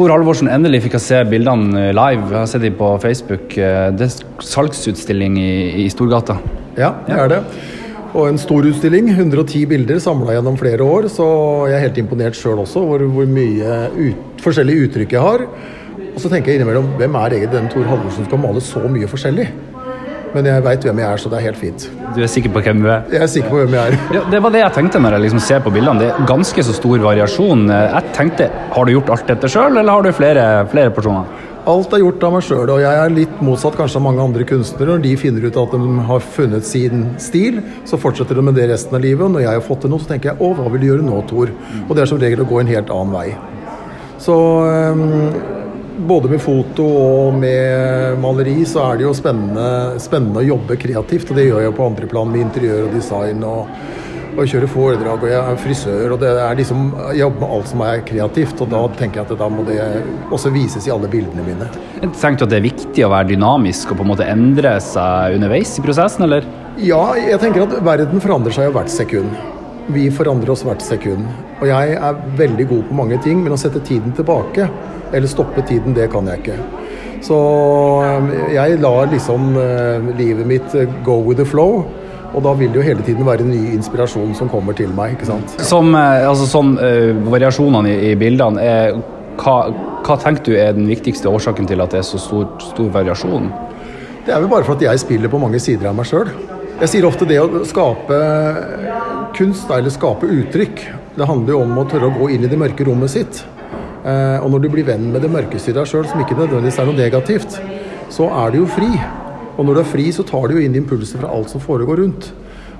[0.00, 2.30] Tor Halvorsen, endelig fikk jeg se bildene eh, live.
[2.30, 3.52] Jeg har sett dem på Facebook.
[3.60, 5.50] Eh, det er salgsutstilling i,
[5.82, 6.38] i Storgata.
[6.78, 7.40] Ja, det er det.
[8.14, 9.10] Og en stor utstilling.
[9.12, 11.10] 110 bilder samla gjennom flere år.
[11.12, 11.26] Så
[11.68, 15.44] jeg er helt imponert sjøl også hvor, hvor mye ut, forskjellige uttrykk jeg har.
[16.14, 18.86] Og så tenker jeg innimellom hvem er egentlig den Tor Halvorsen som kan male så
[18.88, 19.50] mye forskjellig?
[20.34, 21.84] Men jeg veit hvem jeg er, så det er helt fint.
[22.14, 23.04] Du er sikker på hvem du er?
[23.10, 23.98] Jeg er sikker på hvem jeg er.
[24.14, 26.02] Ja, det var det jeg tenkte når jeg liksom ser på bildene.
[26.04, 27.66] Det er ganske så stor variasjon.
[27.70, 31.46] Jeg tenkte, Har du gjort alt dette sjøl, eller har du flere, flere personer?
[31.68, 34.46] Alt er gjort av meg sjøl, og jeg er litt motsatt kanskje av mange andre
[34.48, 34.94] kunstnere.
[34.94, 38.70] Når de finner ut at de har funnet sin stil, så fortsetter de med det
[38.70, 39.26] resten av livet.
[39.26, 41.04] Og når jeg har fått til noe, så tenker jeg å, hva vil du gjøre
[41.04, 41.52] nå, Tor?
[41.86, 43.26] Og det er som regel å gå en helt annen vei.
[44.20, 45.58] Så um,
[45.98, 51.30] både med foto og med maleri så er det jo spennende, spennende, å jobbe kreativt.
[51.30, 53.68] Og det gjør jeg på andre plan med interiør og design og,
[54.30, 55.26] og kjøre foredrag.
[55.26, 56.16] Og jeg er frisør.
[56.16, 58.64] Og det er liksom, jeg jobber med alt som er kreativt.
[58.64, 59.78] Og da tenker jeg at da må det
[60.30, 61.70] også vises i alle bildene mine.
[62.00, 65.38] Jeg tenkte at det er viktig å være dynamisk og på en måte endre seg
[65.38, 66.48] underveis i prosessen, eller?
[66.80, 69.59] Ja, jeg tenker at verden forandrer seg jo hvert sekund.
[69.94, 71.26] Vi forandrer oss hvert sekund.
[71.60, 74.68] Og jeg er veldig god på mange ting, men å sette tiden tilbake
[75.10, 76.58] eller stoppe tiden, det kan jeg ikke.
[77.24, 81.82] Så um, jeg lar liksom uh, livet mitt uh, go with the flow.
[82.30, 85.16] Og da vil det jo hele tiden være ny inspirasjon som kommer til meg.
[85.16, 85.56] ikke sant?
[85.66, 88.94] Som, altså, som uh, variasjonene i, i bildene, er,
[89.40, 89.56] hva,
[90.06, 93.50] hva, tenker du er den viktigste årsaken til at det er så stor, stor variasjon?
[94.24, 96.30] Det er vel bare for at jeg spiller på mange sider av meg sjøl.
[96.80, 98.18] Jeg sier ofte det å skape
[99.36, 100.78] kunst, eller skape uttrykk,
[101.12, 103.42] det handler jo om å tørre å gå inn i det mørke rommet sitt.
[104.00, 106.78] Eh, og når du blir venn med det mørkeste i deg sjøl, som ikke nødvendigvis
[106.80, 107.58] er noe negativt,
[108.08, 108.88] så er du jo fri.
[109.58, 112.00] Og når du er fri, så tar du jo inn impulser fra alt som foregår
[112.00, 112.30] rundt.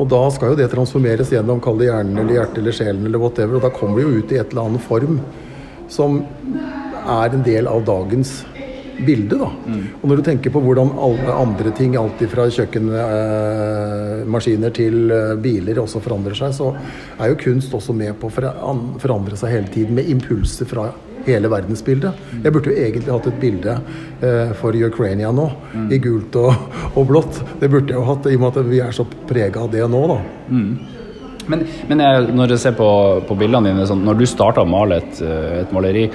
[0.00, 3.20] Og da skal jo det transformeres gjennom kall det hjernen eller hjertet eller sjelen eller
[3.20, 3.58] whatever.
[3.58, 5.20] Og da kommer det jo ut i et eller annet form
[5.92, 6.22] som
[7.02, 8.38] er en del av dagens
[9.06, 9.36] bilde.
[9.40, 9.48] da.
[9.66, 9.86] Mm.
[10.00, 10.88] Og når du tenker på hvordan
[11.32, 16.66] andre ting, alt fra kjøkkenmaskiner eh, til eh, biler, også forandrer seg, så
[17.18, 18.32] er jo kunst også med på å
[19.02, 20.84] forandre seg hele tiden med impulser fra
[21.26, 22.12] hele verdensbildet.
[22.42, 23.76] Jeg burde jo egentlig hatt et bilde
[24.26, 25.90] eh, for Ukraina nå, mm.
[25.94, 26.50] i gult og,
[26.94, 27.34] og, blått.
[27.60, 29.84] Det burde jeg jo hatt, i og med at vi er så prega av det
[29.90, 30.18] nå, da.
[30.50, 30.72] Mm.
[31.50, 32.88] Men, men jeg, når jeg ser på,
[33.28, 35.22] på bildene dine, sånn, når du starter å male et,
[35.62, 36.06] et, maleri,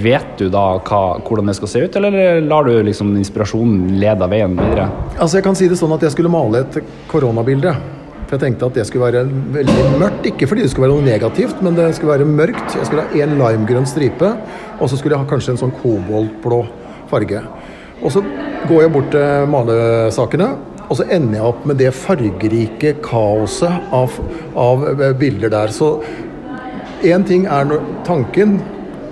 [0.00, 4.28] vet du da hva, hvordan det skal se ut, eller lar du liksom inspirasjonen lede
[4.30, 4.88] veien videre?
[5.16, 6.80] Altså Jeg kan si det sånn at jeg skulle male et
[7.10, 7.74] koronabilde.
[8.30, 9.24] For Jeg tenkte at det skulle være
[9.56, 10.28] veldig mørkt.
[10.30, 12.76] Ikke fordi det skulle være noe negativt, men det skulle være mørkt.
[12.78, 14.34] Jeg skulle ha én limegrønn stripe,
[14.78, 16.60] og så skulle jeg ha kanskje en sånn koboltblå
[17.10, 17.42] farge.
[18.00, 18.22] Og så
[18.68, 20.46] går jeg bort til malesakene,
[20.90, 24.16] og så ender jeg opp med det fargerike kaoset av,
[24.58, 24.82] av
[25.20, 25.70] bilder der.
[25.70, 26.00] Så
[27.06, 28.58] én ting er når tanken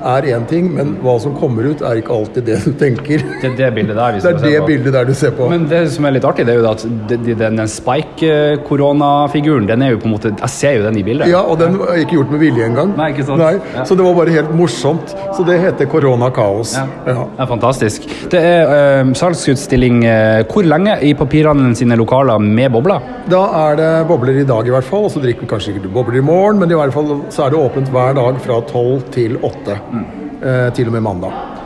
[0.05, 3.23] er én ting, men hva som kommer ut, er ikke alltid det du tenker.
[3.43, 4.19] Det er det bildet der.
[4.29, 5.49] Det er det bildet der du ser på.
[5.51, 9.95] Men det som er litt artig, det er jo at den, den Spike-koronafiguren, den er
[9.95, 11.31] jo på en måte Jeg ser jo den i bildet.
[11.31, 12.93] Ja, og den er ikke gjort med vilje engang.
[12.99, 13.43] Nei, ikke sant?
[13.43, 13.87] Nei, ja.
[13.89, 15.15] Så det var bare helt morsomt.
[15.37, 16.75] Så det heter Koronakaos.
[16.79, 16.87] Ja.
[17.09, 17.27] ja.
[17.35, 18.09] Det er fantastisk.
[18.33, 23.05] Det er uh, salgsutstilling uh, hvor lenge i papirhandelen sine lokaler med bobler?
[23.31, 25.93] Da er det bobler i dag i hvert fall, og så drikker vi kanskje ikke
[25.93, 29.05] bobler i morgen, men i hvert fall så er det åpent hver dag fra tolv
[29.15, 29.79] til åtte.
[29.93, 30.05] Mm.
[30.43, 31.58] Eh, til og med mandag.